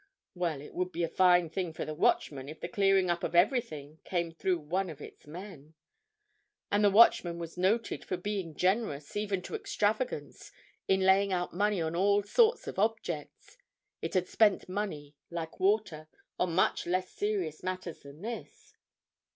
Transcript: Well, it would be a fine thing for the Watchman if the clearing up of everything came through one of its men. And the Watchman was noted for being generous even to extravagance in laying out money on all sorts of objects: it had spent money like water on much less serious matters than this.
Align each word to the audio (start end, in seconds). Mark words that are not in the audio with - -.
Well, 0.33 0.61
it 0.61 0.73
would 0.73 0.91
be 0.91 1.03
a 1.03 1.07
fine 1.07 1.47
thing 1.51 1.73
for 1.73 1.85
the 1.85 1.93
Watchman 1.93 2.49
if 2.49 2.59
the 2.59 2.67
clearing 2.67 3.11
up 3.11 3.23
of 3.23 3.35
everything 3.35 3.99
came 4.03 4.31
through 4.31 4.57
one 4.57 4.89
of 4.89 4.99
its 4.99 5.27
men. 5.27 5.75
And 6.71 6.83
the 6.83 6.89
Watchman 6.89 7.37
was 7.37 7.55
noted 7.55 8.03
for 8.03 8.17
being 8.17 8.55
generous 8.55 9.15
even 9.15 9.43
to 9.43 9.53
extravagance 9.53 10.51
in 10.87 11.01
laying 11.01 11.31
out 11.31 11.53
money 11.53 11.79
on 11.83 11.95
all 11.95 12.23
sorts 12.23 12.65
of 12.67 12.79
objects: 12.79 13.57
it 14.01 14.15
had 14.15 14.27
spent 14.27 14.67
money 14.67 15.13
like 15.29 15.59
water 15.59 16.07
on 16.39 16.55
much 16.55 16.87
less 16.87 17.11
serious 17.11 17.61
matters 17.61 17.99
than 18.01 18.23
this. 18.23 18.73